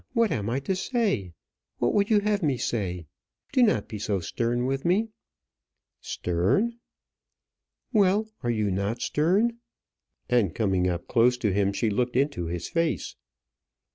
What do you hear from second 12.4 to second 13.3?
his face.